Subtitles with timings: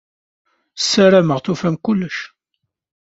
[0.89, 2.17] Sarameɣ tufam kullec.